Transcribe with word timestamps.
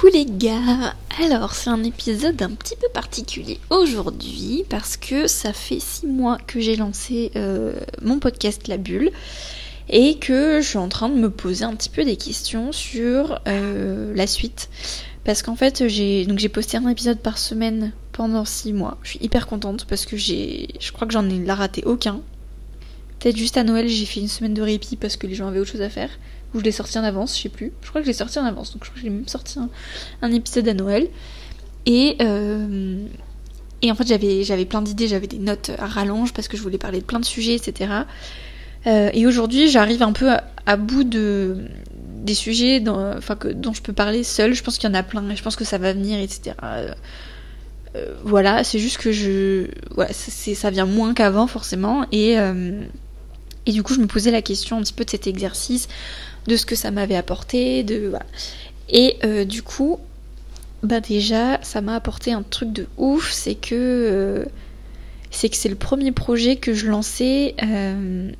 Coucou 0.00 0.12
les 0.14 0.24
gars 0.24 0.94
Alors 1.22 1.52
c'est 1.52 1.68
un 1.68 1.82
épisode 1.82 2.40
un 2.40 2.52
petit 2.52 2.74
peu 2.76 2.86
particulier 2.94 3.58
aujourd'hui 3.68 4.64
parce 4.70 4.96
que 4.96 5.26
ça 5.26 5.52
fait 5.52 5.78
six 5.78 6.06
mois 6.06 6.38
que 6.46 6.58
j'ai 6.58 6.76
lancé 6.76 7.30
euh, 7.36 7.74
mon 8.00 8.18
podcast 8.18 8.66
La 8.68 8.78
Bulle 8.78 9.10
et 9.90 10.18
que 10.18 10.62
je 10.62 10.66
suis 10.66 10.78
en 10.78 10.88
train 10.88 11.10
de 11.10 11.16
me 11.16 11.28
poser 11.28 11.64
un 11.64 11.74
petit 11.74 11.90
peu 11.90 12.04
des 12.04 12.16
questions 12.16 12.72
sur 12.72 13.40
euh, 13.46 14.14
la 14.14 14.26
suite. 14.26 14.70
Parce 15.24 15.42
qu'en 15.42 15.56
fait 15.56 15.86
j'ai 15.86 16.24
donc 16.24 16.38
j'ai 16.38 16.48
posté 16.48 16.78
un 16.78 16.88
épisode 16.88 17.18
par 17.18 17.36
semaine 17.36 17.92
pendant 18.12 18.46
six 18.46 18.72
mois. 18.72 18.96
Je 19.02 19.10
suis 19.10 19.18
hyper 19.22 19.46
contente 19.46 19.84
parce 19.84 20.06
que 20.06 20.16
j'ai 20.16 20.68
je 20.80 20.92
crois 20.92 21.06
que 21.06 21.12
j'en 21.12 21.28
ai 21.28 21.44
raté 21.50 21.82
aucun. 21.84 22.22
Peut-être 23.18 23.36
juste 23.36 23.58
à 23.58 23.64
Noël 23.64 23.86
j'ai 23.86 24.06
fait 24.06 24.20
une 24.20 24.28
semaine 24.28 24.54
de 24.54 24.62
répit 24.62 24.96
parce 24.96 25.18
que 25.18 25.26
les 25.26 25.34
gens 25.34 25.48
avaient 25.48 25.60
autre 25.60 25.72
chose 25.72 25.82
à 25.82 25.90
faire 25.90 26.10
ou 26.54 26.58
je 26.58 26.64
l'ai 26.64 26.72
sorti 26.72 26.98
en 26.98 27.04
avance, 27.04 27.36
je 27.36 27.42
sais 27.42 27.48
plus. 27.48 27.72
Je 27.82 27.88
crois 27.88 28.00
que 28.00 28.06
je 28.06 28.10
l'ai 28.10 28.16
sorti 28.16 28.38
en 28.38 28.44
avance, 28.44 28.72
donc 28.72 28.84
je 28.84 28.90
crois 28.90 29.00
que 29.00 29.06
j'ai 29.06 29.10
même 29.10 29.28
sorti 29.28 29.58
un, 30.22 30.32
épisode 30.32 30.68
à 30.68 30.74
Noël. 30.74 31.08
Et, 31.86 32.16
euh, 32.20 33.06
et 33.82 33.90
en 33.90 33.94
fait, 33.94 34.06
j'avais, 34.06 34.64
plein 34.64 34.82
d'idées, 34.82 35.08
j'avais 35.08 35.26
des 35.26 35.38
notes 35.38 35.70
à 35.78 35.86
rallonge 35.86 36.32
parce 36.32 36.48
que 36.48 36.56
je 36.56 36.62
voulais 36.62 36.78
parler 36.78 37.00
de 37.00 37.04
plein 37.04 37.20
de 37.20 37.24
sujets, 37.24 37.54
etc. 37.54 37.92
Euh, 38.86 39.10
et 39.12 39.26
aujourd'hui, 39.26 39.70
j'arrive 39.70 40.02
un 40.02 40.12
peu 40.12 40.30
à, 40.66 40.76
bout 40.76 41.04
de 41.04 41.66
des 41.96 42.34
sujets 42.34 42.80
dans, 42.80 43.16
enfin, 43.16 43.34
que, 43.34 43.48
dont 43.48 43.72
je 43.72 43.80
peux 43.80 43.94
parler 43.94 44.24
seule. 44.24 44.52
Je 44.52 44.62
pense 44.62 44.76
qu'il 44.76 44.88
y 44.88 44.92
en 44.92 44.94
a 44.94 45.02
plein, 45.02 45.34
je 45.34 45.42
pense 45.42 45.56
que 45.56 45.64
ça 45.64 45.78
va 45.78 45.92
venir, 45.92 46.18
etc. 46.18 46.54
Euh, 46.62 48.14
voilà, 48.24 48.62
c'est 48.62 48.78
juste 48.78 48.98
que 48.98 49.10
je, 49.10 49.66
c'est, 50.10 50.54
ça 50.54 50.70
vient 50.70 50.86
moins 50.86 51.14
qu'avant 51.14 51.46
forcément, 51.46 52.04
et 52.12 52.36
et 53.66 53.72
du 53.72 53.82
coup, 53.82 53.94
je 53.94 54.00
me 54.00 54.06
posais 54.06 54.30
la 54.30 54.42
question 54.42 54.78
un 54.78 54.82
petit 54.82 54.92
peu 54.92 55.04
de 55.04 55.10
cet 55.10 55.26
exercice 55.26 55.88
de 56.46 56.56
ce 56.56 56.66
que 56.66 56.74
ça 56.74 56.90
m'avait 56.90 57.16
apporté, 57.16 57.82
de. 57.82 58.12
Et 58.88 59.18
euh, 59.24 59.44
du 59.44 59.62
coup, 59.62 59.98
bah 60.82 61.00
déjà, 61.00 61.62
ça 61.62 61.80
m'a 61.80 61.94
apporté 61.94 62.32
un 62.32 62.42
truc 62.42 62.72
de 62.72 62.86
ouf, 62.96 63.30
c'est 63.32 63.54
que 63.54 63.74
euh, 63.74 64.44
c'est 65.30 65.48
que 65.48 65.56
c'est 65.56 65.68
le 65.68 65.76
premier 65.76 66.12
projet 66.12 66.56
que 66.56 66.72
je 66.72 66.86
lançais, 66.88 67.54
euh, 67.62 68.30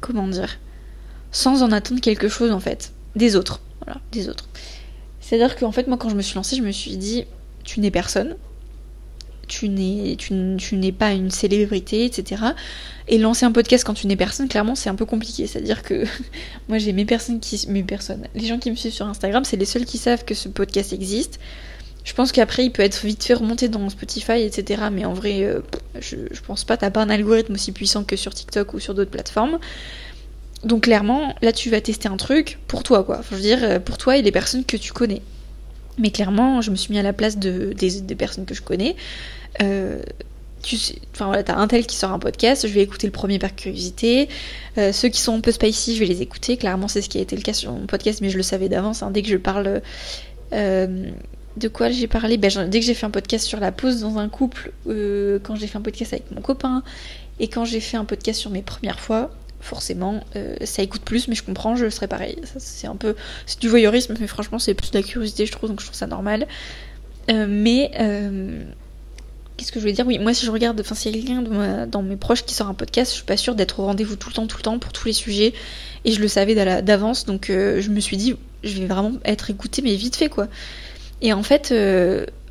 comment 0.00 0.28
dire, 0.28 0.58
sans 1.30 1.62
en 1.62 1.72
attendre 1.72 2.00
quelque 2.00 2.28
chose 2.28 2.50
en 2.50 2.60
fait, 2.60 2.92
des 3.16 3.36
autres, 3.36 3.60
voilà, 3.84 4.00
des 4.12 4.28
autres. 4.28 4.48
C'est-à-dire 5.20 5.56
qu'en 5.56 5.72
fait, 5.72 5.86
moi, 5.86 5.96
quand 5.96 6.10
je 6.10 6.16
me 6.16 6.22
suis 6.22 6.34
lancée, 6.34 6.56
je 6.56 6.62
me 6.62 6.72
suis 6.72 6.96
dit, 6.96 7.24
tu 7.62 7.80
n'es 7.80 7.90
personne, 7.90 8.36
tu 9.46 9.68
n'es 9.68 10.16
tu, 10.16 10.34
n'es 10.34 10.92
pas 10.92 11.12
une 11.12 11.30
célébrité, 11.30 12.04
etc. 12.04 12.42
Et 13.08 13.18
lancer 13.18 13.44
un 13.44 13.52
podcast 13.52 13.84
quand 13.84 13.94
tu 13.94 14.06
n'es 14.06 14.16
personne, 14.16 14.48
clairement, 14.48 14.74
c'est 14.74 14.88
un 14.88 14.94
peu 14.94 15.04
compliqué. 15.04 15.46
C'est-à-dire 15.46 15.82
que 15.82 16.04
moi, 16.68 16.78
j'ai 16.78 16.92
mes 16.92 17.04
personnes 17.04 17.40
qui, 17.40 17.64
mes 17.68 17.82
personnes, 17.82 18.26
les 18.34 18.46
gens 18.46 18.58
qui 18.58 18.70
me 18.70 18.76
suivent 18.76 18.92
sur 18.92 19.06
Instagram, 19.06 19.44
c'est 19.44 19.56
les 19.56 19.64
seuls 19.64 19.84
qui 19.84 19.98
savent 19.98 20.24
que 20.24 20.34
ce 20.34 20.48
podcast 20.48 20.92
existe. 20.92 21.38
Je 22.04 22.12
pense 22.12 22.32
qu'après, 22.32 22.64
il 22.66 22.70
peut 22.70 22.82
être 22.82 23.04
vite 23.04 23.24
fait 23.24 23.34
remonter 23.34 23.68
dans 23.68 23.88
Spotify, 23.88 24.42
etc. 24.42 24.84
Mais 24.92 25.04
en 25.06 25.14
vrai, 25.14 25.42
euh, 25.42 25.60
je, 26.00 26.16
je, 26.30 26.40
pense 26.42 26.64
pas. 26.64 26.76
T'as 26.76 26.90
pas 26.90 27.00
un 27.00 27.08
algorithme 27.08 27.54
aussi 27.54 27.72
puissant 27.72 28.04
que 28.04 28.16
sur 28.16 28.34
TikTok 28.34 28.74
ou 28.74 28.80
sur 28.80 28.94
d'autres 28.94 29.10
plateformes. 29.10 29.58
Donc 30.64 30.84
clairement, 30.84 31.34
là, 31.42 31.52
tu 31.52 31.70
vas 31.70 31.80
tester 31.80 32.08
un 32.08 32.16
truc 32.16 32.58
pour 32.68 32.82
toi, 32.82 33.04
quoi. 33.04 33.20
Je 33.30 33.36
veux 33.36 33.40
dire, 33.40 33.58
euh, 33.62 33.78
pour 33.78 33.98
toi 33.98 34.16
et 34.16 34.22
les 34.22 34.32
personnes 34.32 34.64
que 34.64 34.76
tu 34.76 34.92
connais. 34.92 35.22
Mais 35.98 36.10
clairement, 36.10 36.60
je 36.60 36.70
me 36.70 36.76
suis 36.76 36.92
mis 36.92 36.98
à 36.98 37.02
la 37.02 37.12
place 37.12 37.38
de, 37.38 37.72
des, 37.72 38.14
personnes 38.14 38.46
que 38.46 38.54
je 38.54 38.62
connais. 38.62 38.96
Euh, 39.62 40.02
tu 40.62 40.76
sais, 40.76 40.96
enfin 41.12 41.26
voilà, 41.26 41.42
t'as 41.42 41.56
un 41.56 41.68
tel 41.68 41.86
qui 41.86 41.94
sort 41.94 42.10
un 42.10 42.18
podcast, 42.18 42.66
je 42.66 42.72
vais 42.72 42.80
écouter 42.80 43.06
le 43.06 43.12
premier 43.12 43.38
par 43.38 43.54
curiosité. 43.54 44.28
Euh, 44.78 44.92
ceux 44.92 45.08
qui 45.08 45.20
sont 45.20 45.36
un 45.36 45.40
peu 45.40 45.52
spicy, 45.52 45.94
je 45.94 46.00
vais 46.00 46.06
les 46.06 46.22
écouter. 46.22 46.56
Clairement, 46.56 46.88
c'est 46.88 47.02
ce 47.02 47.08
qui 47.08 47.18
a 47.18 47.20
été 47.20 47.36
le 47.36 47.42
cas 47.42 47.52
sur 47.52 47.72
mon 47.72 47.86
podcast, 47.86 48.20
mais 48.22 48.30
je 48.30 48.36
le 48.36 48.42
savais 48.42 48.68
d'avance. 48.68 49.02
Hein. 49.02 49.10
dès 49.10 49.22
que 49.22 49.28
je 49.28 49.36
parle. 49.36 49.82
Euh, 50.52 51.10
de 51.56 51.68
quoi 51.68 51.88
j'ai 51.88 52.08
parlé 52.08 52.36
ben, 52.36 52.50
Dès 52.68 52.80
que 52.80 52.84
j'ai 52.84 52.94
fait 52.94 53.06
un 53.06 53.10
podcast 53.10 53.46
sur 53.46 53.60
la 53.60 53.70
pause 53.70 54.00
dans 54.00 54.18
un 54.18 54.28
couple, 54.28 54.72
quand 54.86 55.54
j'ai 55.54 55.68
fait 55.68 55.78
un 55.78 55.82
podcast 55.82 56.12
avec 56.12 56.28
mon 56.32 56.40
copain, 56.40 56.82
et 57.38 57.46
quand 57.46 57.64
j'ai 57.64 57.78
fait 57.78 57.96
un 57.96 58.04
podcast 58.04 58.40
sur 58.40 58.50
mes 58.50 58.62
premières 58.62 58.98
fois, 58.98 59.30
forcément, 59.64 60.22
euh, 60.36 60.54
ça 60.64 60.82
écoute 60.82 61.02
plus, 61.02 61.26
mais 61.26 61.34
je 61.34 61.42
comprends, 61.42 61.74
je 61.74 61.88
serais 61.88 62.06
pareil. 62.06 62.36
C'est 62.58 62.86
un 62.86 62.96
peu. 62.96 63.16
C'est 63.46 63.60
du 63.60 63.68
voyeurisme, 63.68 64.14
mais 64.20 64.26
franchement, 64.26 64.58
c'est 64.58 64.74
plus 64.74 64.90
de 64.90 64.98
la 64.98 65.02
curiosité, 65.02 65.46
je 65.46 65.52
trouve, 65.52 65.70
donc 65.70 65.80
je 65.80 65.86
trouve 65.86 65.96
ça 65.96 66.06
normal. 66.06 66.46
Euh, 67.30 67.46
mais. 67.48 67.90
Euh, 67.98 68.62
qu'est-ce 69.56 69.72
que 69.72 69.78
je 69.78 69.80
voulais 69.80 69.94
dire? 69.94 70.06
Oui, 70.06 70.18
moi, 70.18 70.34
si 70.34 70.44
je 70.44 70.50
regarde. 70.50 70.78
Enfin, 70.80 70.94
s'il 70.94 71.16
y 71.16 71.18
a 71.18 71.22
quelqu'un 71.22 71.86
dans 71.86 72.02
mes 72.02 72.16
proches 72.16 72.44
qui 72.44 72.54
sort 72.54 72.68
un 72.68 72.74
podcast, 72.74 73.10
je 73.10 73.16
suis 73.16 73.24
pas 73.24 73.36
sûre 73.36 73.54
d'être 73.54 73.80
au 73.80 73.86
rendez-vous 73.86 74.16
tout 74.16 74.28
le 74.28 74.34
temps, 74.34 74.46
tout 74.46 74.58
le 74.58 74.62
temps, 74.62 74.78
pour 74.78 74.92
tous 74.92 75.06
les 75.06 75.14
sujets. 75.14 75.54
Et 76.04 76.12
je 76.12 76.20
le 76.20 76.28
savais 76.28 76.54
d'avance, 76.82 77.24
donc 77.24 77.46
je 77.48 77.88
me 77.88 78.00
suis 78.00 78.18
dit, 78.18 78.36
je 78.62 78.80
vais 78.80 78.86
vraiment 78.86 79.12
être 79.24 79.48
écoutée, 79.48 79.80
mais 79.80 79.94
vite 79.96 80.16
fait, 80.16 80.28
quoi. 80.28 80.48
Et 81.22 81.32
en 81.32 81.42
fait. 81.42 81.72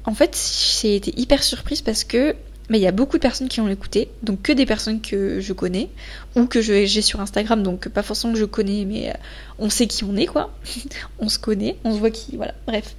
en 0.05 0.15
fait, 0.15 0.37
j'ai 0.81 0.95
été 0.95 1.13
hyper 1.19 1.43
surprise 1.43 1.81
parce 1.81 2.03
que 2.03 2.35
mais 2.69 2.79
il 2.79 2.81
y 2.81 2.87
a 2.87 2.91
beaucoup 2.91 3.17
de 3.17 3.21
personnes 3.21 3.49
qui 3.49 3.59
ont 3.59 3.67
écouté, 3.67 4.09
donc 4.21 4.41
que 4.41 4.51
des 4.53 4.65
personnes 4.65 5.01
que 5.01 5.39
je 5.41 5.53
connais 5.53 5.89
ou 6.35 6.45
que 6.45 6.61
j'ai 6.61 7.01
sur 7.01 7.19
Instagram, 7.19 7.61
donc 7.61 7.89
pas 7.89 8.03
forcément 8.03 8.33
que 8.33 8.39
je 8.39 8.45
connais, 8.45 8.85
mais 8.85 9.09
euh, 9.09 9.13
on 9.59 9.69
sait 9.69 9.87
qui 9.87 10.03
on 10.03 10.15
est 10.15 10.25
quoi, 10.25 10.53
on 11.19 11.29
se 11.29 11.39
connaît, 11.39 11.77
on 11.83 11.93
se 11.93 11.99
voit 11.99 12.11
qui, 12.11 12.37
voilà, 12.37 12.53
bref. 12.65 12.95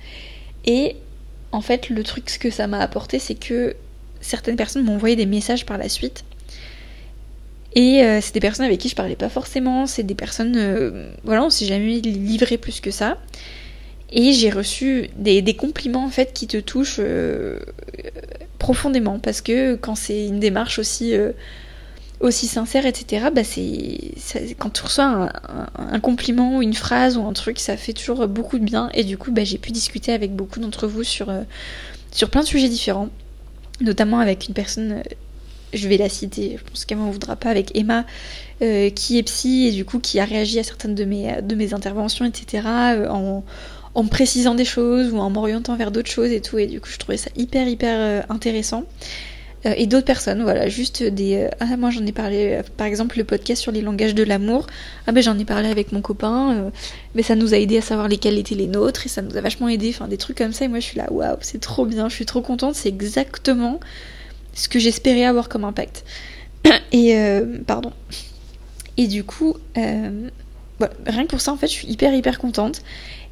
Et 0.67 0.97
en 1.53 1.61
fait, 1.61 1.89
le 1.89 2.03
truc 2.03 2.29
ce 2.31 2.39
que 2.39 2.51
ça 2.51 2.67
m'a 2.67 2.79
apporté, 2.79 3.19
c'est 3.19 3.35
que 3.35 3.75
certaines 4.21 4.57
personnes 4.57 4.85
m'ont 4.85 4.97
envoyé 4.97 5.17
des 5.17 5.27
messages 5.27 5.65
par 5.65 5.79
la 5.79 5.89
suite. 5.89 6.25
Et 7.75 8.03
euh, 8.03 8.21
c'est 8.21 8.35
des 8.35 8.41
personnes 8.41 8.67
avec 8.67 8.79
qui 8.79 8.89
je 8.89 8.95
parlais 8.95 9.17
pas 9.17 9.29
forcément, 9.29 9.87
c'est 9.87 10.05
des 10.05 10.15
personnes, 10.15 10.57
euh, 10.57 11.11
voilà, 11.25 11.43
on 11.43 11.51
s'est 11.51 11.65
jamais 11.65 12.01
livré 12.01 12.59
plus 12.59 12.81
que 12.81 12.91
ça. 12.91 13.19
Et 14.11 14.33
j'ai 14.33 14.51
reçu 14.51 15.09
des, 15.17 15.57
compliments 15.57 16.05
en 16.05 16.11
fait 16.11 16.33
qui 16.33 16.47
te 16.47 16.59
touchent 16.59 17.01
profondément 18.65 19.19
parce 19.19 19.43
que 19.43 19.75
quand 19.75 19.95
c'est 19.95 20.27
une 20.27 20.41
démarche 20.41 20.79
aussi 20.79 21.15
euh, 21.15 21.33
aussi 22.21 22.47
sincère 22.47 22.87
etc 22.87 23.27
bah 23.31 23.45
c'est 23.45 24.55
quand 24.59 24.71
tu 24.71 24.83
reçois 24.83 25.29
un, 25.77 26.01
compliment 26.01 26.57
ou 26.57 26.63
une 26.63 26.73
phrase 26.73 27.19
ou 27.19 27.27
un 27.27 27.35
truc 27.35 27.59
ça 27.59 27.77
fait 27.77 27.93
toujours 27.93 28.27
beaucoup 28.27 28.59
de 28.59 28.65
bien 28.65 28.89
et 28.95 29.05
du 29.05 29.19
coup 29.19 29.33
bah, 29.33 29.45
j'ai 29.45 29.59
pu 29.59 29.71
discuter 29.71 30.13
avec 30.13 30.35
beaucoup 30.35 30.61
d'entre 30.61 30.87
vous 30.87 31.03
sur 31.03 31.29
euh, 31.29 31.43
sur 32.11 32.31
plein 32.31 32.41
de 32.41 32.47
sujets 32.47 32.71
différents 32.71 33.11
notamment 33.83 34.19
avec 34.19 34.49
une 34.49 34.55
personne 34.55 34.93
euh, 34.93 35.03
je 35.75 35.89
vais 35.89 35.97
la 35.97 36.09
citer, 36.09 36.57
je 36.57 36.71
pense 36.71 36.85
qu'elle 36.85 36.99
m'en 36.99 37.11
voudra 37.11 37.35
pas, 37.35 37.51
avec 37.51 37.77
Emma, 37.77 38.07
qui 38.61 39.19
est 39.19 39.23
psy 39.25 39.67
et 39.67 39.73
du 39.73 39.85
coup 39.85 39.99
qui 39.99 40.21
a 40.21 40.25
réagi 40.25 40.61
à 40.61 40.63
certaines 40.63 40.95
de 40.95 41.05
mes, 41.05 41.43
de 41.43 41.57
mes 41.57 41.75
interventions, 41.75 42.25
etc., 42.25 42.63
en 43.95 44.03
me 44.03 44.09
précisant 44.09 44.55
des 44.55 44.65
choses 44.65 45.13
ou 45.13 45.19
en 45.19 45.31
m'orientant 45.31 45.77
vers 45.77 45.91
d'autres 45.91 46.11
choses 46.11 46.33
et 46.33 46.41
tout. 46.41 46.59
Et 46.59 46.67
du 46.67 46.81
coup, 46.81 46.89
je 46.91 46.99
trouvais 46.99 47.17
ça 47.17 47.31
hyper, 47.37 47.69
hyper 47.69 47.97
euh, 47.99 48.23
intéressant. 48.29 48.85
Euh, 49.67 49.73
et 49.77 49.87
d'autres 49.87 50.05
personnes, 50.05 50.43
voilà, 50.43 50.69
juste 50.69 51.03
des. 51.03 51.37
Euh, 51.37 51.49
ah, 51.61 51.77
moi 51.77 51.91
j'en 51.91 52.05
ai 52.05 52.13
parlé, 52.13 52.61
par 52.77 52.87
exemple, 52.87 53.17
le 53.17 53.25
podcast 53.25 53.63
sur 53.63 53.73
les 53.73 53.81
langages 53.81 54.15
de 54.15 54.25
l'amour. 54.25 54.67
Ah, 55.07 55.13
ben 55.13 55.23
j'en 55.23 55.39
ai 55.39 55.45
parlé 55.45 55.69
avec 55.69 55.93
mon 55.93 56.03
copain, 56.03 56.71
mais 57.15 57.23
ça 57.23 57.37
nous 57.37 57.55
a 57.55 57.57
aidé 57.57 57.79
à 57.79 57.83
savoir 57.83 58.09
lesquels 58.09 58.37
étaient 58.37 58.57
les 58.57 58.67
nôtres 58.67 59.07
et 59.07 59.09
ça 59.09 59.23
nous 59.23 59.37
a 59.37 59.41
vachement 59.41 59.69
aidé. 59.69 59.91
Enfin, 59.91 60.09
des 60.09 60.19
trucs 60.19 60.39
comme 60.39 60.53
ça. 60.53 60.65
Et 60.65 60.69
moi, 60.69 60.81
je 60.81 60.85
suis 60.85 60.99
là, 60.99 61.11
waouh, 61.11 61.37
c'est 61.41 61.61
trop 61.61 61.87
bien, 61.87 62.09
je 62.09 62.15
suis 62.15 62.27
trop 62.27 62.43
contente, 62.43 62.75
c'est 62.75 62.89
exactement 62.89 63.81
ce 64.55 64.69
que 64.69 64.79
j'espérais 64.79 65.25
avoir 65.25 65.49
comme 65.49 65.65
impact. 65.65 66.05
Et, 66.93 67.17
pardon. 67.67 67.93
Et 68.97 69.07
du 69.07 69.25
coup, 69.25 69.57
rien 69.77 71.25
que 71.25 71.29
pour 71.29 71.41
ça, 71.41 71.53
en 71.53 71.57
fait, 71.57 71.69
je 71.69 71.73
suis 71.73 71.89
hyper, 71.89 72.13
hyper 72.13 72.39
contente. 72.39 72.83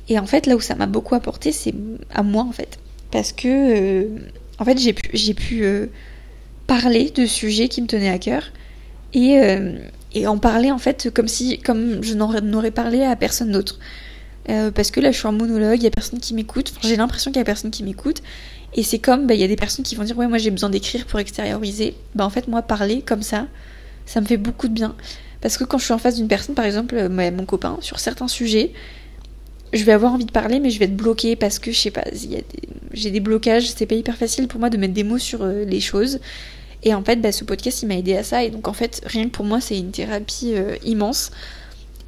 Et 0.08 0.18
en 0.18 0.26
fait, 0.26 0.46
là 0.46 0.56
où 0.56 0.60
ça 0.60 0.74
m'a 0.74 0.86
beaucoup 0.86 1.14
apporté, 1.14 1.52
c'est 1.52 1.74
à 2.12 2.22
moi, 2.22 2.42
en 2.42 2.52
fait. 2.52 2.78
Parce 3.10 3.32
que, 3.32 3.48
euh, 3.48 4.08
en 4.58 4.64
fait, 4.64 4.78
j'ai 4.78 5.34
pu, 5.34 5.64
euh, 5.64 5.86
parler 6.66 7.10
de 7.10 7.26
sujets 7.26 7.68
qui 7.68 7.82
me 7.82 7.86
tenaient 7.86 8.10
à 8.10 8.18
cœur. 8.18 8.44
Et, 9.14 9.38
euh, 9.38 9.78
et 10.14 10.26
en 10.26 10.38
parler, 10.38 10.70
en 10.70 10.78
fait, 10.78 11.10
comme 11.12 11.28
si, 11.28 11.58
comme 11.58 12.02
je 12.02 12.14
n'aurais 12.14 12.70
parlé 12.70 13.02
à 13.02 13.16
personne 13.16 13.52
d'autre. 13.52 13.78
parce 14.74 14.90
que 14.90 15.00
là, 15.00 15.12
je 15.12 15.18
suis 15.18 15.28
en 15.28 15.32
monologue, 15.32 15.78
il 15.78 15.84
y 15.84 15.86
a 15.86 15.90
personne 15.90 16.18
qui 16.18 16.34
m'écoute. 16.34 16.72
J'ai 16.82 16.96
l'impression 16.96 17.30
qu'il 17.30 17.38
y 17.38 17.42
a 17.42 17.44
personne 17.44 17.70
qui 17.70 17.84
m'écoute. 17.84 18.22
Et 18.74 18.82
c'est 18.82 18.98
comme, 18.98 19.26
bah, 19.26 19.34
il 19.34 19.40
y 19.40 19.44
a 19.44 19.48
des 19.48 19.56
personnes 19.56 19.84
qui 19.84 19.94
vont 19.94 20.02
dire, 20.02 20.16
ouais, 20.16 20.26
moi 20.26 20.38
j'ai 20.38 20.50
besoin 20.50 20.70
d'écrire 20.70 21.06
pour 21.06 21.20
extérioriser. 21.20 21.94
Bah, 22.14 22.24
en 22.24 22.30
fait, 22.30 22.48
moi, 22.48 22.62
parler 22.62 23.02
comme 23.02 23.22
ça, 23.22 23.46
ça 24.06 24.20
me 24.20 24.26
fait 24.26 24.38
beaucoup 24.38 24.68
de 24.68 24.72
bien. 24.72 24.96
Parce 25.40 25.58
que 25.58 25.64
quand 25.64 25.78
je 25.78 25.84
suis 25.84 25.92
en 25.92 25.98
face 25.98 26.16
d'une 26.16 26.28
personne, 26.28 26.54
par 26.54 26.64
exemple, 26.64 27.08
mon 27.08 27.44
copain, 27.44 27.78
sur 27.80 28.00
certains 28.00 28.28
sujets, 28.28 28.72
je 29.72 29.84
vais 29.84 29.92
avoir 29.92 30.12
envie 30.12 30.24
de 30.24 30.32
parler, 30.32 30.60
mais 30.60 30.70
je 30.70 30.78
vais 30.78 30.84
être 30.84 30.96
bloquée 30.96 31.36
parce 31.36 31.58
que 31.58 31.72
je 31.72 31.78
sais 31.78 31.90
pas, 31.90 32.04
j'ai 32.92 33.10
des 33.10 33.20
blocages, 33.20 33.70
c'est 33.70 33.86
pas 33.86 33.94
hyper 33.94 34.16
facile 34.16 34.48
pour 34.48 34.60
moi 34.60 34.70
de 34.70 34.76
mettre 34.76 34.94
des 34.94 35.04
mots 35.04 35.18
sur 35.18 35.42
euh, 35.42 35.64
les 35.64 35.80
choses. 35.80 36.20
Et 36.82 36.94
en 36.94 37.02
fait, 37.04 37.16
bah, 37.16 37.32
ce 37.32 37.44
podcast, 37.44 37.82
il 37.82 37.86
m'a 37.86 37.96
aidé 37.96 38.16
à 38.16 38.24
ça. 38.24 38.42
Et 38.42 38.50
donc, 38.50 38.68
en 38.68 38.72
fait, 38.72 39.02
rien 39.06 39.24
que 39.24 39.30
pour 39.30 39.44
moi, 39.44 39.60
c'est 39.60 39.78
une 39.78 39.92
thérapie 39.92 40.52
euh, 40.54 40.76
immense. 40.84 41.30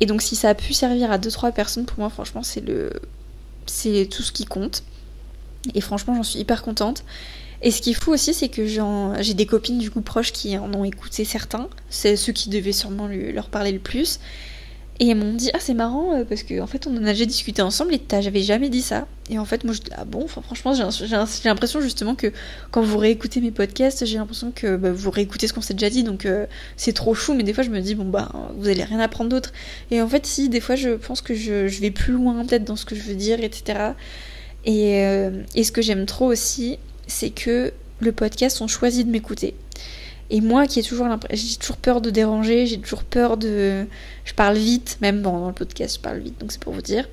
Et 0.00 0.06
donc, 0.06 0.20
si 0.20 0.34
ça 0.36 0.50
a 0.50 0.54
pu 0.54 0.72
servir 0.72 1.10
à 1.12 1.18
2-3 1.18 1.52
personnes, 1.52 1.86
pour 1.86 1.98
moi, 2.00 2.10
franchement, 2.10 2.42
c'est 2.42 2.60
le, 2.60 2.90
c'est 3.66 4.08
tout 4.10 4.22
ce 4.22 4.32
qui 4.32 4.44
compte. 4.44 4.82
Et 5.74 5.80
franchement, 5.80 6.14
j'en 6.14 6.24
suis 6.24 6.40
hyper 6.40 6.62
contente. 6.62 7.04
Et 7.62 7.70
ce 7.70 7.80
qui 7.80 7.90
est 7.90 7.94
fou 7.94 8.12
aussi, 8.12 8.34
c'est 8.34 8.48
que 8.48 8.66
j'ai 8.66 9.34
des 9.34 9.46
copines 9.46 9.78
du 9.78 9.90
coup 9.90 10.02
proches 10.02 10.32
qui 10.32 10.58
en 10.58 10.72
ont 10.74 10.84
écouté 10.84 11.24
certains. 11.24 11.68
C'est 11.88 12.16
ceux 12.16 12.32
qui 12.32 12.50
devaient 12.50 12.72
sûrement 12.72 13.08
leur 13.08 13.48
parler 13.48 13.72
le 13.72 13.78
plus. 13.78 14.18
Et 15.00 15.08
elles 15.08 15.16
m'ont 15.16 15.34
dit 15.34 15.50
ah 15.52 15.58
c'est 15.60 15.74
marrant 15.74 16.14
euh, 16.14 16.24
parce 16.24 16.44
que 16.44 16.60
en 16.60 16.68
fait 16.68 16.86
on 16.86 16.92
en 16.96 17.04
a 17.04 17.12
déjà 17.12 17.24
discuté 17.24 17.62
ensemble 17.62 17.94
et 17.94 18.00
j'avais 18.20 18.42
jamais 18.42 18.68
dit 18.68 18.82
ça. 18.82 19.08
Et 19.28 19.38
en 19.38 19.44
fait 19.44 19.64
moi 19.64 19.74
ah 19.96 20.04
bon 20.04 20.28
franchement 20.28 20.72
j'ai 20.72 21.48
l'impression 21.48 21.80
justement 21.80 22.14
que 22.14 22.32
quand 22.70 22.80
vous 22.80 22.98
réécoutez 22.98 23.40
mes 23.40 23.50
podcasts 23.50 24.06
j'ai 24.06 24.18
l'impression 24.18 24.52
que 24.54 24.76
bah, 24.76 24.92
vous 24.92 25.10
réécoutez 25.10 25.48
ce 25.48 25.52
qu'on 25.52 25.62
s'est 25.62 25.74
déjà 25.74 25.90
dit 25.90 26.04
donc 26.04 26.26
euh, 26.26 26.46
c'est 26.76 26.92
trop 26.92 27.12
chou 27.14 27.34
mais 27.34 27.42
des 27.42 27.52
fois 27.52 27.64
je 27.64 27.70
me 27.70 27.80
dis 27.80 27.96
bon 27.96 28.04
bah 28.04 28.30
vous 28.56 28.68
allez 28.68 28.84
rien 28.84 29.00
apprendre 29.00 29.30
d'autre. 29.30 29.52
Et 29.90 30.00
en 30.00 30.08
fait 30.08 30.26
si 30.26 30.48
des 30.48 30.60
fois 30.60 30.76
je 30.76 30.90
pense 30.90 31.22
que 31.22 31.34
je, 31.34 31.66
je 31.66 31.80
vais 31.80 31.90
plus 31.90 32.12
loin 32.12 32.44
peut-être 32.44 32.64
dans 32.64 32.76
ce 32.76 32.84
que 32.84 32.94
je 32.94 33.02
veux 33.02 33.16
dire 33.16 33.42
etc. 33.42 33.94
Et, 34.64 35.04
euh, 35.04 35.42
et 35.56 35.64
ce 35.64 35.72
que 35.72 35.82
j'aime 35.82 36.06
trop 36.06 36.26
aussi 36.26 36.78
c'est 37.08 37.30
que 37.30 37.72
le 37.98 38.12
podcast 38.12 38.60
on 38.60 38.68
choisit 38.68 39.04
de 39.04 39.10
m'écouter. 39.10 39.54
Et 40.30 40.40
moi 40.40 40.66
qui 40.66 40.80
ai 40.80 40.82
toujours 40.82 41.06
j'ai 41.32 41.56
toujours 41.56 41.76
peur 41.76 42.00
de 42.00 42.10
déranger, 42.10 42.66
j'ai 42.66 42.78
toujours 42.78 43.04
peur 43.04 43.36
de. 43.36 43.86
Je 44.24 44.34
parle 44.34 44.56
vite, 44.56 44.98
même 45.00 45.22
dans 45.22 45.48
le 45.48 45.52
podcast, 45.52 45.96
je 45.96 46.00
parle 46.00 46.18
vite, 46.18 46.40
donc 46.40 46.52
c'est 46.52 46.60
pour 46.60 46.72
vous 46.72 46.82
dire. 46.82 47.06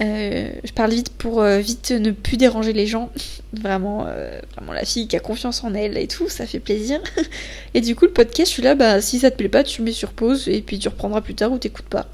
Euh, 0.00 0.50
je 0.64 0.72
parle 0.72 0.92
vite 0.92 1.10
pour 1.10 1.42
euh, 1.42 1.58
vite 1.58 1.90
ne 1.90 2.10
plus 2.10 2.36
déranger 2.36 2.72
les 2.72 2.86
gens. 2.86 3.10
vraiment, 3.52 4.06
euh, 4.06 4.40
vraiment 4.56 4.72
la 4.72 4.84
fille 4.84 5.08
qui 5.08 5.16
a 5.16 5.20
confiance 5.20 5.62
en 5.64 5.74
elle 5.74 5.98
et 5.98 6.06
tout, 6.06 6.28
ça 6.28 6.46
fait 6.46 6.60
plaisir. 6.60 7.00
et 7.74 7.80
du 7.80 7.94
coup, 7.94 8.06
le 8.06 8.12
podcast, 8.12 8.48
je 8.48 8.54
suis 8.54 8.62
là, 8.62 8.74
bah 8.74 9.00
si 9.00 9.18
ça 9.18 9.30
te 9.30 9.36
plaît 9.36 9.48
pas, 9.48 9.62
tu 9.62 9.82
mets 9.82 9.92
sur 9.92 10.12
pause 10.12 10.48
et 10.48 10.62
puis 10.62 10.78
tu 10.78 10.88
reprendras 10.88 11.20
plus 11.20 11.34
tard 11.34 11.52
ou 11.52 11.58
t'écoutes 11.58 11.88
pas. 11.88 12.06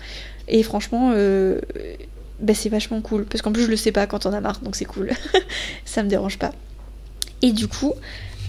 Et 0.49 0.63
franchement, 0.63 1.13
bah, 2.41 2.55
c'est 2.55 2.69
vachement 2.69 3.01
cool 3.01 3.25
parce 3.25 3.43
qu'en 3.43 3.53
plus 3.53 3.65
je 3.65 3.71
le 3.71 3.77
sais 3.77 3.93
pas 3.93 4.07
quand 4.07 4.27
on 4.27 4.33
a 4.33 4.41
marre, 4.41 4.61
donc 4.61 4.77
c'est 4.77 4.85
cool. 4.85 5.11
ça 5.85 6.03
me 6.03 6.09
dérange 6.09 6.39
pas. 6.39 6.53
Et 7.43 7.53
du 7.53 7.69
coup, 7.69 7.93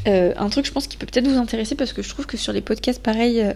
euh, 0.07 0.33
un 0.37 0.49
truc, 0.49 0.65
je 0.65 0.71
pense, 0.71 0.87
qui 0.87 0.97
peut 0.97 1.05
peut-être 1.05 1.27
vous 1.27 1.37
intéresser 1.37 1.75
parce 1.75 1.93
que 1.93 2.01
je 2.01 2.09
trouve 2.09 2.25
que 2.25 2.37
sur 2.37 2.53
les 2.53 2.61
podcasts, 2.61 3.01
pareil, 3.01 3.41
euh, 3.41 3.53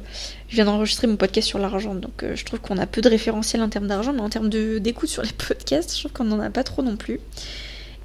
je 0.50 0.56
viens 0.56 0.66
d'enregistrer 0.66 1.08
mon 1.08 1.16
podcast 1.16 1.48
sur 1.48 1.60
l'argent, 1.60 1.96
donc 1.96 2.24
euh, 2.24 2.36
je 2.36 2.44
trouve 2.46 2.60
qu'on 2.60 2.78
a 2.78 2.86
peu 2.86 3.02
de 3.02 3.10
référentiel 3.10 3.62
en 3.62 3.70
termes 3.70 3.88
d'argent, 3.88 4.14
mais 4.14 4.22
en 4.22 4.30
termes 4.30 4.50
d'écoute 4.50 5.10
sur 5.10 5.24
les 5.24 5.32
podcasts, 5.48 5.94
je 5.94 6.00
trouve 6.00 6.12
qu'on 6.12 6.26
n'en 6.26 6.40
a 6.40 6.50
pas 6.50 6.64
trop 6.64 6.82
non 6.82 6.98
plus. 6.98 7.20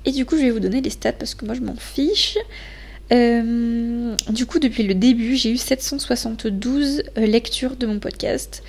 Et 0.05 0.13
du 0.13 0.25
coup, 0.25 0.37
je 0.37 0.43
vais 0.43 0.51
vous 0.51 0.61
donner 0.61 0.81
les 0.81 0.91
stats 0.91 1.13
parce 1.13 1.35
que 1.35 1.45
moi, 1.45 1.55
je 1.55 1.61
m'en 1.61 1.75
fiche. 1.75 2.39
du 3.11 4.47
coup, 4.47 4.59
depuis 4.61 4.85
le 4.85 4.95
début, 4.95 5.37
j'ai 5.37 5.51
eu 5.51 5.57
772 5.57 7.03
lectures 7.17 7.77
de 7.77 7.87
mon 7.87 7.99
podcast 7.99 8.63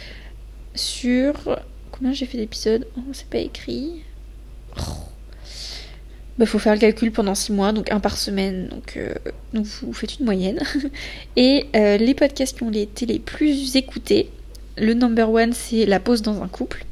sur. 0.74 1.60
Combien 1.92 2.14
j'ai 2.14 2.26
fait 2.26 2.38
d'épisodes? 2.38 2.88
Oh, 2.98 3.02
c'est 3.14 3.28
pas 3.28 3.38
écrit. 3.38 4.02
Oh 4.80 5.17
bah, 6.38 6.46
faut 6.46 6.60
faire 6.60 6.74
le 6.74 6.80
calcul 6.80 7.12
pendant 7.12 7.34
6 7.34 7.52
mois, 7.52 7.72
donc 7.72 7.92
un 7.92 8.00
par 8.00 8.18
semaine, 8.18 8.68
donc, 8.70 8.98
euh, 8.98 9.14
vous 9.54 9.94
faites 9.94 10.20
une 10.20 10.26
moyenne. 10.26 10.60
Et 11.36 11.66
euh, 11.76 11.98
les 11.98 12.14
podcasts 12.14 12.58
qui 12.58 12.64
ont 12.64 12.72
été 12.72 13.06
les 13.06 13.20
plus 13.20 13.76
écoutés, 13.76 14.30
le 14.78 14.94
number 14.94 15.32
one 15.32 15.54
c'est 15.54 15.86
La 15.86 16.00
pause 16.00 16.22
dans 16.22 16.44
un 16.44 16.48
couple. 16.48 16.86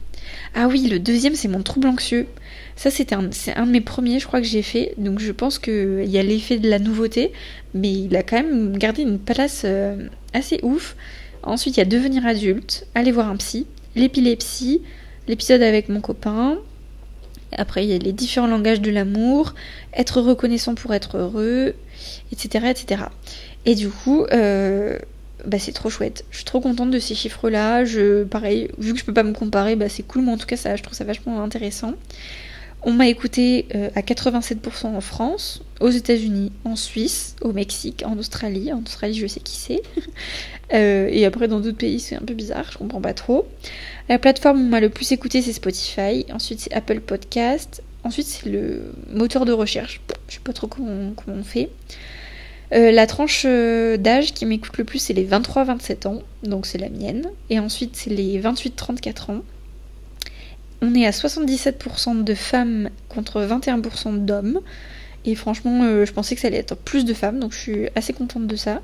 Ah 0.56 0.68
oui, 0.68 0.88
le 0.88 1.00
deuxième 1.00 1.36
c'est 1.36 1.47
Mon 1.47 1.62
trouble 1.62 1.88
anxieux. 1.88 2.27
Ça 2.75 2.89
c'était 2.89 3.15
un, 3.15 3.30
c'est 3.31 3.56
un 3.56 3.68
de 3.68 3.71
mes 3.71 3.81
premiers 3.81 4.19
je 4.19 4.27
crois 4.27 4.42
que 4.42 4.47
j'ai 4.47 4.63
fait, 4.63 4.95
donc 4.97 5.19
je 5.19 5.31
pense 5.31 5.59
qu'il 5.59 6.06
y 6.06 6.18
a 6.18 6.24
l'effet 6.24 6.57
de 6.57 6.69
la 6.69 6.80
nouveauté, 6.80 7.31
mais 7.74 7.91
il 7.91 8.15
a 8.15 8.24
quand 8.24 8.38
même 8.38 8.77
gardé 8.77 9.03
une 9.03 9.19
place 9.19 9.62
euh, 9.63 10.07
assez 10.33 10.59
ouf. 10.63 10.95
Ensuite 11.44 11.77
il 11.77 11.80
y 11.80 11.83
a 11.83 11.86
Devenir 11.86 12.25
adulte, 12.25 12.88
Aller 12.95 13.12
voir 13.12 13.30
un 13.30 13.38
psy, 13.38 13.68
l'épilepsie, 13.95 14.81
l'épisode 15.27 15.62
avec 15.62 15.88
mon 15.88 16.01
copain, 16.01 16.57
après, 17.57 17.85
il 17.85 17.89
y 17.89 17.93
a 17.93 17.97
les 17.97 18.13
différents 18.13 18.47
langages 18.47 18.81
de 18.81 18.91
l'amour, 18.91 19.53
être 19.93 20.21
reconnaissant 20.21 20.75
pour 20.75 20.93
être 20.93 21.17
heureux, 21.17 21.75
etc. 22.31 22.67
etc. 22.69 23.03
Et 23.65 23.75
du 23.75 23.89
coup, 23.89 24.25
euh, 24.31 24.97
bah, 25.45 25.59
c'est 25.59 25.71
trop 25.71 25.89
chouette. 25.89 26.25
Je 26.31 26.37
suis 26.37 26.45
trop 26.45 26.61
contente 26.61 26.91
de 26.91 26.99
ces 26.99 27.15
chiffres-là. 27.15 27.85
Je, 27.85 28.23
pareil, 28.23 28.69
vu 28.77 28.93
que 28.93 28.99
je 28.99 29.05
peux 29.05 29.13
pas 29.13 29.23
me 29.23 29.33
comparer, 29.33 29.75
bah, 29.75 29.89
c'est 29.89 30.03
cool, 30.03 30.23
mais 30.23 30.31
en 30.31 30.37
tout 30.37 30.47
cas, 30.47 30.57
ça, 30.57 30.75
je 30.75 30.83
trouve 30.83 30.95
ça 30.95 31.03
vachement 31.03 31.41
intéressant. 31.41 31.93
On 32.87 32.91
m'a 32.91 33.07
écouté 33.07 33.65
euh, 33.73 33.89
à 33.95 34.01
87% 34.01 34.85
en 34.85 35.01
France, 35.01 35.63
aux 35.79 35.89
États-Unis, 35.89 36.51
en 36.65 36.75
Suisse, 36.75 37.35
au 37.41 37.51
Mexique, 37.51 38.03
en 38.05 38.15
Australie. 38.19 38.71
En 38.71 38.83
Australie, 38.83 39.15
je 39.15 39.27
sais 39.27 39.41
qui 39.41 39.57
c'est. 39.57 39.81
Euh, 40.73 41.07
et 41.11 41.25
après, 41.25 41.47
dans 41.47 41.59
d'autres 41.59 41.77
pays, 41.77 41.99
c'est 41.99 42.15
un 42.15 42.25
peu 42.25 42.33
bizarre, 42.33 42.71
je 42.71 42.79
comprends 42.79 42.99
pas 42.99 43.13
trop. 43.13 43.47
La 44.09 44.17
plateforme 44.17 44.57
où 44.57 44.65
on 44.65 44.69
m'a 44.69 44.79
le 44.79 44.89
plus 44.89 45.11
écouté, 45.11 45.43
c'est 45.43 45.53
Spotify. 45.53 46.25
Ensuite, 46.33 46.59
c'est 46.59 46.73
Apple 46.73 47.01
Podcast. 47.01 47.83
Ensuite, 48.03 48.25
c'est 48.25 48.49
le 48.49 48.91
moteur 49.13 49.45
de 49.45 49.51
recherche. 49.51 50.01
Je 50.27 50.33
sais 50.33 50.39
pas 50.43 50.53
trop 50.53 50.65
comment, 50.65 51.13
on 51.27 51.43
fait. 51.43 51.69
Euh, 52.73 52.91
la 52.91 53.05
tranche 53.05 53.45
d'âge 53.45 54.33
qui 54.33 54.47
m'écoute 54.47 54.75
le 54.79 54.85
plus, 54.85 54.97
c'est 54.97 55.13
les 55.13 55.27
23-27 55.27 56.07
ans, 56.07 56.23
donc 56.41 56.65
c'est 56.65 56.79
la 56.79 56.89
mienne. 56.89 57.29
Et 57.51 57.59
ensuite, 57.59 57.95
c'est 57.95 58.09
les 58.09 58.41
28-34 58.41 59.31
ans. 59.33 59.43
On 60.85 60.93
est 60.93 61.07
à 61.07 61.09
77% 61.09 62.23
de 62.23 62.35
femmes 62.35 62.89
contre 63.09 63.41
21% 63.41 64.23
d'hommes. 64.23 64.59
Et 65.25 65.33
franchement, 65.33 65.81
euh, 65.83 66.05
je 66.05 66.13
pensais 66.13 66.35
que 66.35 66.41
ça 66.41 66.47
allait 66.47 66.57
être 66.57 66.75
plus 66.75 67.05
de 67.05 67.15
femmes, 67.15 67.39
donc 67.39 67.53
je 67.53 67.57
suis 67.57 67.87
assez 67.95 68.13
contente 68.13 68.45
de 68.45 68.55
ça. 68.55 68.81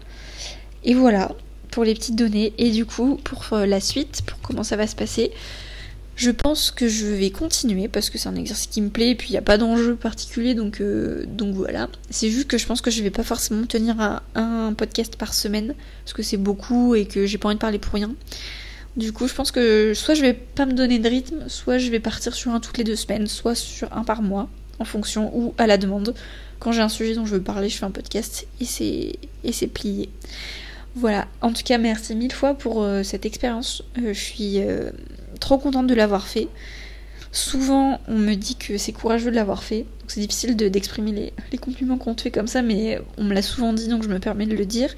Et 0.84 0.96
voilà, 0.96 1.32
pour 1.70 1.84
les 1.84 1.94
petites 1.94 2.16
données. 2.16 2.54
Et 2.58 2.72
du 2.72 2.86
coup, 2.86 3.20
pour 3.24 3.46
euh, 3.54 3.68
la 3.68 3.80
suite, 3.80 4.24
pour 4.26 4.40
comment 4.40 4.64
ça 4.64 4.78
va 4.78 4.88
se 4.88 4.96
passer, 4.96 5.32
je 6.16 6.32
pense 6.32 6.72
que 6.72 6.88
je 6.88 7.06
vais 7.06 7.30
continuer 7.30 7.88
parce 7.88 8.10
que 8.10 8.18
c'est 8.18 8.30
un 8.30 8.36
exercice 8.36 8.68
qui 8.68 8.82
me 8.82 8.90
plaît 8.90 9.12
et 9.12 9.16
puis 9.16 9.30
il 9.30 9.32
n'y 9.32 9.38
a 9.38 9.44
pas 9.44 9.58
d'enjeu 9.58 9.96
particulier 9.96 10.56
donc, 10.56 10.82
euh, 10.82 11.26
donc 11.28 11.54
voilà. 11.54 11.88
C'est 12.10 12.32
juste 12.32 12.48
que 12.48 12.58
je 12.58 12.66
pense 12.66 12.82
que 12.82 12.90
je 12.90 13.04
vais 13.04 13.12
pas 13.12 13.24
forcément 13.24 13.68
tenir 13.68 14.00
à 14.02 14.24
un 14.34 14.74
podcast 14.74 15.18
par 15.18 15.36
semaine 15.36 15.76
parce 16.04 16.14
que 16.14 16.24
c'est 16.24 16.38
beaucoup 16.38 16.96
et 16.96 17.06
que 17.06 17.28
j'ai 17.28 17.38
pas 17.38 17.48
envie 17.48 17.56
de 17.56 17.62
parler 17.62 17.80
pour 17.80 17.94
rien. 17.94 18.12
Du 18.98 19.14
coup, 19.14 19.28
je 19.28 19.34
pense 19.34 19.52
que 19.52 19.94
soit 19.94 20.16
je 20.16 20.22
vais 20.22 20.34
pas 20.34 20.66
me 20.66 20.74
donner 20.74 21.00
de 21.00 21.08
rythme, 21.08 21.48
soit 21.48 21.78
je 21.78 21.90
vais 21.90 22.02
partir 22.02 22.34
sur 22.34 22.52
un 22.52 22.60
toutes 22.60 22.78
les 22.78 22.84
deux 22.84 22.98
semaines, 22.98 23.28
soit 23.28 23.56
sur 23.56 23.92
un 23.96 24.04
par 24.04 24.22
mois, 24.22 24.50
en 24.80 24.86
fonction 24.86 25.32
ou 25.34 25.54
à 25.58 25.68
la 25.68 25.78
demande. 25.78 26.14
Quand 26.60 26.72
j'ai 26.72 26.82
un 26.82 26.90
sujet 26.90 27.16
dont 27.16 27.26
je 27.26 27.36
veux 27.36 27.42
parler, 27.42 27.70
je 27.70 27.78
fais 27.78 27.86
un 27.86 27.92
podcast 27.92 28.48
et 28.60 28.66
c'est 28.66 29.68
plié. 29.68 30.10
Voilà. 30.96 31.28
En 31.42 31.54
tout 31.54 31.64
cas, 31.64 31.78
merci 31.78 32.16
mille 32.16 32.34
fois 32.34 32.54
pour 32.54 32.84
euh, 32.84 33.04
cette 33.04 33.26
expérience. 33.26 33.84
Euh, 33.98 34.14
je 34.14 34.20
suis 34.20 34.62
euh, 34.62 34.92
trop 35.40 35.58
contente 35.58 35.88
de 35.88 35.96
l'avoir 35.96 36.28
fait. 36.28 36.50
Souvent, 37.32 38.02
on 38.10 38.18
me 38.18 38.36
dit 38.36 38.56
que 38.56 38.78
c'est 38.78 38.92
courageux 38.92 39.32
de 39.32 39.36
l'avoir 39.36 39.64
fait. 39.64 39.86
c'est 40.08 40.20
difficile 40.20 40.58
d'exprimer 40.58 41.14
les, 41.14 41.34
les, 41.54 41.58
compliments 41.58 41.98
qu'on 41.98 42.14
te 42.14 42.24
fait 42.24 42.32
comme 42.32 42.48
ça, 42.48 42.62
mais 42.62 43.00
on 43.18 43.24
me 43.24 43.34
l'a 43.34 43.42
souvent 43.42 43.72
dit, 43.72 43.88
donc 43.88 44.04
je 44.04 44.10
me 44.10 44.20
permets 44.20 44.48
de 44.48 44.56
le 44.56 44.66
dire. 44.66 44.94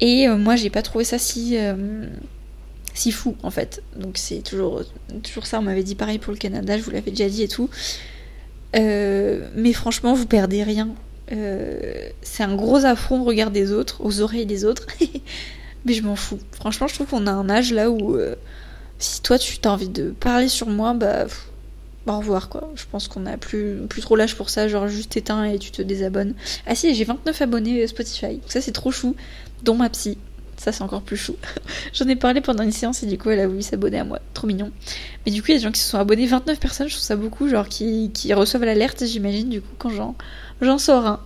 Et 0.00 0.28
moi, 0.28 0.54
j'ai 0.54 0.70
pas 0.70 0.82
trouvé 0.82 1.02
ça 1.02 1.18
si 1.18 1.56
si 2.98 3.12
fou 3.12 3.36
en 3.42 3.50
fait. 3.50 3.82
Donc 3.96 4.18
c'est 4.18 4.42
toujours, 4.42 4.82
toujours 5.22 5.46
ça, 5.46 5.58
on 5.58 5.62
m'avait 5.62 5.84
dit 5.84 5.94
pareil 5.94 6.18
pour 6.18 6.32
le 6.32 6.38
Canada, 6.38 6.76
je 6.76 6.82
vous 6.82 6.90
l'avais 6.90 7.10
déjà 7.10 7.28
dit 7.28 7.42
et 7.42 7.48
tout. 7.48 7.70
Euh, 8.76 9.48
mais 9.54 9.72
franchement, 9.72 10.14
vous 10.14 10.26
perdez 10.26 10.62
rien. 10.62 10.88
Euh, 11.30 12.08
c'est 12.22 12.42
un 12.42 12.54
gros 12.54 12.84
affront 12.84 13.20
au 13.20 13.24
regard 13.24 13.50
des 13.50 13.72
autres, 13.72 14.04
aux 14.04 14.20
oreilles 14.20 14.46
des 14.46 14.64
autres. 14.64 14.86
mais 15.84 15.94
je 15.94 16.02
m'en 16.02 16.16
fous. 16.16 16.40
Franchement, 16.52 16.88
je 16.88 16.94
trouve 16.94 17.06
qu'on 17.06 17.26
a 17.26 17.32
un 17.32 17.48
âge 17.48 17.72
là 17.72 17.90
où 17.90 18.16
euh, 18.16 18.34
si 18.98 19.22
toi 19.22 19.38
tu 19.38 19.56
as 19.64 19.70
envie 19.70 19.88
de 19.88 20.10
parler 20.10 20.48
sur 20.48 20.66
moi, 20.68 20.92
bah, 20.92 21.26
bah 22.06 22.14
au 22.14 22.18
revoir 22.18 22.48
quoi. 22.48 22.70
Je 22.74 22.84
pense 22.90 23.06
qu'on 23.06 23.26
a 23.26 23.36
plus, 23.36 23.76
plus 23.88 24.02
trop 24.02 24.16
l'âge 24.16 24.34
pour 24.34 24.50
ça, 24.50 24.66
genre 24.68 24.88
juste 24.88 25.16
éteins 25.16 25.44
et 25.44 25.58
tu 25.58 25.70
te 25.70 25.82
désabonnes. 25.82 26.34
Ah 26.66 26.74
si, 26.74 26.94
j'ai 26.94 27.04
29 27.04 27.42
abonnés 27.42 27.86
Spotify. 27.86 28.40
Ça 28.48 28.60
c'est 28.60 28.72
trop 28.72 28.90
chou, 28.90 29.14
dont 29.62 29.76
ma 29.76 29.88
psy. 29.88 30.18
Ça, 30.58 30.72
c'est 30.72 30.82
encore 30.82 31.02
plus 31.02 31.16
chou. 31.16 31.36
J'en 31.94 32.08
ai 32.08 32.16
parlé 32.16 32.40
pendant 32.40 32.64
une 32.64 32.72
séance 32.72 33.04
et 33.04 33.06
du 33.06 33.16
coup, 33.16 33.30
elle 33.30 33.38
a 33.38 33.46
voulu 33.46 33.62
s'abonner 33.62 34.00
à 34.00 34.04
moi. 34.04 34.18
Trop 34.34 34.48
mignon. 34.48 34.72
Mais 35.24 35.30
du 35.30 35.40
coup, 35.40 35.48
il 35.48 35.52
y 35.52 35.54
a 35.54 35.58
des 35.58 35.64
gens 35.64 35.70
qui 35.70 35.80
se 35.80 35.88
sont 35.88 35.98
abonnés, 35.98 36.26
29 36.26 36.58
personnes, 36.58 36.88
je 36.88 36.94
trouve 36.94 37.04
ça 37.04 37.14
beaucoup, 37.14 37.48
genre 37.48 37.68
qui, 37.68 38.10
qui 38.12 38.34
reçoivent 38.34 38.64
l'alerte, 38.64 39.06
j'imagine, 39.06 39.48
du 39.48 39.60
coup, 39.60 39.74
quand 39.78 39.90
j'en, 39.90 40.78
sors 40.78 41.06
un. 41.06 41.20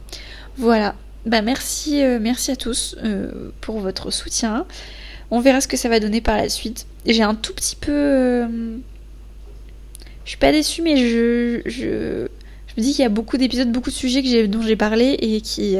Voilà. 0.58 0.94
Bah, 1.24 1.40
merci, 1.40 2.02
euh, 2.02 2.18
merci 2.20 2.50
à 2.50 2.56
tous 2.56 2.94
euh, 3.02 3.50
pour 3.62 3.80
votre 3.80 4.10
soutien. 4.10 4.66
On 5.30 5.40
verra 5.40 5.62
ce 5.62 5.68
que 5.68 5.78
ça 5.78 5.88
va 5.88 5.98
donner 5.98 6.20
par 6.20 6.36
la 6.36 6.50
suite. 6.50 6.86
J'ai 7.06 7.22
un 7.22 7.34
tout 7.34 7.54
petit 7.54 7.76
peu. 7.76 7.90
Euh, 7.90 8.76
je 10.24 10.28
suis 10.28 10.38
pas 10.38 10.52
déçue, 10.52 10.82
mais 10.82 10.98
je, 10.98 11.62
je, 11.64 12.28
me 12.76 12.82
dis 12.82 12.90
qu'il 12.90 13.02
y 13.02 13.06
a 13.06 13.08
beaucoup 13.08 13.38
d'épisodes, 13.38 13.72
beaucoup 13.72 13.88
de 13.88 13.94
sujets 13.94 14.46
dont 14.46 14.60
j'ai 14.60 14.76
parlé 14.76 15.16
et 15.20 15.40
qui. 15.40 15.76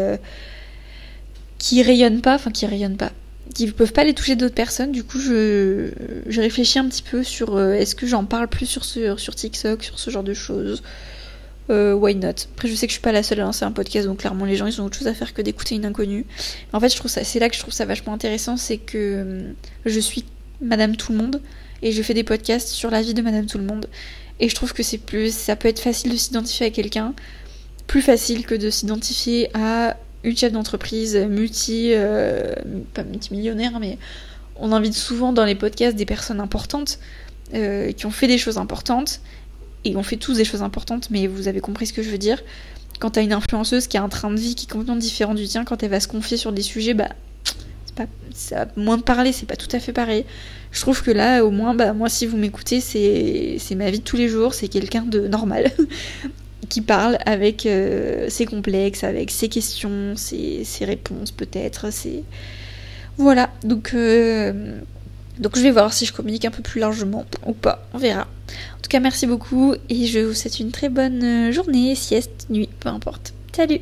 qui 1.58 1.82
rayonnent 1.82 2.22
pas, 2.22 2.36
enfin 2.36 2.50
qui 2.50 2.64
rayonnent 2.64 2.96
pas, 2.96 3.12
qui 3.52 3.66
ne 3.66 3.72
peuvent 3.72 3.92
pas 3.92 4.04
les 4.04 4.14
toucher 4.14 4.36
d'autres 4.36 4.54
personnes. 4.54 4.92
Du 4.92 5.04
coup, 5.04 5.18
je, 5.18 5.90
réfléchis 6.26 6.78
un 6.78 6.88
petit 6.88 7.02
peu 7.02 7.22
sur 7.22 7.56
euh, 7.56 7.72
est-ce 7.72 7.94
que 7.94 8.06
j'en 8.06 8.24
parle 8.24 8.48
plus 8.48 8.66
sur, 8.66 8.84
ce, 8.84 9.16
sur 9.16 9.34
TikTok, 9.34 9.82
sur 9.82 9.98
ce 9.98 10.10
genre 10.10 10.22
de 10.22 10.34
choses? 10.34 10.82
Euh, 11.70 11.94
why 11.94 12.14
not? 12.14 12.28
Après, 12.54 12.68
je 12.68 12.74
sais 12.74 12.86
que 12.86 12.90
je 12.90 12.94
suis 12.94 13.02
pas 13.02 13.12
la 13.12 13.22
seule 13.22 13.40
à 13.40 13.44
lancer 13.44 13.64
un 13.64 13.72
podcast, 13.72 14.06
donc 14.06 14.18
clairement, 14.18 14.44
les 14.44 14.56
gens, 14.56 14.66
ils 14.66 14.80
ont 14.80 14.84
autre 14.84 14.98
chose 14.98 15.08
à 15.08 15.14
faire 15.14 15.32
que 15.32 15.42
d'écouter 15.42 15.74
une 15.76 15.84
inconnue. 15.84 16.26
En 16.72 16.80
fait, 16.80 16.88
je 16.88 16.96
trouve 16.96 17.10
ça, 17.10 17.24
c'est 17.24 17.38
là 17.38 17.48
que 17.48 17.54
je 17.54 17.60
trouve 17.60 17.74
ça 17.74 17.84
vachement 17.84 18.12
intéressant, 18.12 18.56
c'est 18.56 18.78
que 18.78 18.98
euh, 18.98 19.52
je 19.86 20.00
suis 20.00 20.24
Madame 20.60 20.96
Tout 20.96 21.12
le 21.12 21.18
Monde 21.18 21.40
et 21.82 21.92
je 21.92 22.02
fais 22.02 22.14
des 22.14 22.24
podcasts 22.24 22.68
sur 22.68 22.90
la 22.90 23.02
vie 23.02 23.14
de 23.14 23.22
Madame 23.22 23.46
Tout 23.46 23.58
le 23.58 23.64
Monde. 23.64 23.86
Et 24.40 24.48
je 24.48 24.54
trouve 24.54 24.72
que 24.72 24.82
c'est 24.82 24.98
plus, 24.98 25.32
ça 25.32 25.56
peut 25.56 25.68
être 25.68 25.80
facile 25.80 26.10
de 26.10 26.16
s'identifier 26.16 26.66
à 26.66 26.70
quelqu'un, 26.70 27.14
plus 27.86 28.02
facile 28.02 28.44
que 28.44 28.54
de 28.54 28.70
s'identifier 28.70 29.48
à 29.54 29.96
une 30.24 30.36
chef 30.36 30.52
d'entreprise 30.52 31.16
multi, 31.16 31.90
euh, 31.92 32.54
pas 32.94 33.04
multimillionnaire, 33.04 33.78
mais 33.80 33.98
on 34.56 34.72
invite 34.72 34.94
souvent 34.94 35.32
dans 35.32 35.44
les 35.44 35.54
podcasts 35.54 35.96
des 35.96 36.06
personnes 36.06 36.40
importantes. 36.40 36.98
euh, 37.54 37.92
qui 37.92 38.06
ont 38.06 38.10
fait 38.10 38.28
des 38.28 38.38
choses 38.38 38.56
importantes, 38.56 39.20
et 39.84 39.94
on 39.96 40.02
fait 40.02 40.16
tous 40.16 40.34
des 40.34 40.44
choses 40.44 40.62
importantes, 40.62 41.08
mais 41.10 41.26
vous 41.26 41.48
avez 41.48 41.60
compris 41.60 41.86
ce 41.86 41.92
que 41.92 42.02
je 42.02 42.08
veux 42.08 42.18
dire. 42.18 42.42
Quand 42.98 43.10
t'as 43.10 43.22
une 43.22 43.32
influenceuse 43.32 43.88
qui 43.88 43.98
a 43.98 44.02
un 44.02 44.08
train 44.08 44.30
de 44.30 44.38
vie 44.38 44.54
qui 44.54 44.64
est 44.66 44.70
complètement 44.70 44.96
différent 44.96 45.34
du 45.34 45.46
tien, 45.46 45.64
quand 45.64 45.82
elle 45.82 45.90
va 45.90 46.00
se 46.00 46.08
confier 46.08 46.36
sur 46.38 46.52
des 46.52 46.62
sujets, 46.62 46.94
bah, 46.94 47.10
c'est 47.84 47.94
pas, 47.94 48.06
ça 48.32 48.68
moins 48.76 48.96
de 48.96 49.02
parler, 49.02 49.32
c'est 49.32 49.44
pas 49.46 49.56
tout 49.56 49.68
à 49.72 49.80
fait 49.80 49.92
pareil. 49.92 50.24
Je 50.70 50.80
trouve 50.80 51.02
que 51.02 51.10
là, 51.10 51.44
au 51.44 51.50
moins, 51.50 51.74
bah, 51.74 51.92
moi, 51.92 52.08
si 52.08 52.26
vous 52.26 52.36
m'écoutez, 52.38 52.80
c'est, 52.80 53.56
c'est 53.58 53.74
ma 53.74 53.90
vie 53.90 53.98
de 53.98 54.04
tous 54.04 54.16
les 54.16 54.28
jours, 54.28 54.54
c'est 54.54 54.68
quelqu'un 54.68 55.02
de 55.02 55.28
normal. 55.28 55.70
qui 56.68 56.80
parle 56.80 57.18
avec 57.26 57.66
euh, 57.66 58.28
ses 58.28 58.46
complexes, 58.46 59.04
avec 59.04 59.30
ses 59.30 59.48
questions, 59.48 60.14
ses, 60.16 60.64
ses 60.64 60.84
réponses 60.84 61.30
peut-être, 61.30 61.92
c'est... 61.92 62.22
Voilà, 63.18 63.50
donc 63.62 63.90
euh, 63.94 64.78
donc 65.38 65.56
je 65.56 65.62
vais 65.62 65.70
voir 65.70 65.92
si 65.92 66.06
je 66.06 66.12
communique 66.12 66.46
un 66.46 66.50
peu 66.50 66.62
plus 66.62 66.80
largement 66.80 67.26
ou 67.46 67.52
pas, 67.52 67.86
on 67.92 67.98
verra. 67.98 68.22
En 68.22 68.80
tout 68.82 68.88
cas, 68.88 69.00
merci 69.00 69.26
beaucoup 69.26 69.74
et 69.88 70.06
je 70.06 70.20
vous 70.20 70.34
souhaite 70.34 70.60
une 70.60 70.70
très 70.70 70.88
bonne 70.88 71.52
journée, 71.52 71.94
sieste, 71.94 72.46
nuit, 72.48 72.70
peu 72.80 72.88
importe. 72.88 73.34
Salut 73.54 73.80